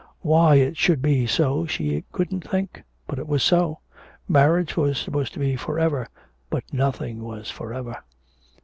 Why 0.21 0.55
it 0.55 0.77
should 0.77 0.99
be 1.03 1.27
so 1.27 1.67
she 1.67 2.03
couldn't 2.11 2.41
think! 2.49 2.81
but 3.05 3.19
it 3.19 3.27
was 3.27 3.43
so. 3.43 3.81
Marriage 4.27 4.75
was 4.75 4.97
supposed 4.97 5.31
to 5.33 5.39
be 5.39 5.55
for 5.55 5.77
ever, 5.77 6.07
but 6.49 6.63
nothing 6.73 7.21
was 7.23 7.51
for 7.51 7.71
ever. 7.71 7.97